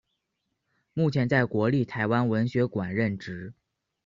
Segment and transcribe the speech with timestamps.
[0.95, 3.53] 目前在国立台湾文学馆任职。